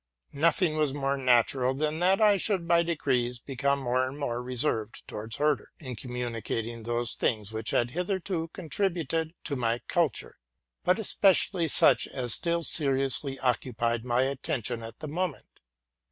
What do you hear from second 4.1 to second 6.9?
more reserved towards Herder, in communicating